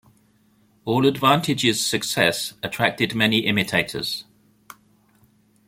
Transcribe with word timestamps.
AllAdvantage's 0.87 1.85
success 1.85 2.55
attracted 2.63 3.13
many 3.13 3.41
imitators. 3.45 4.25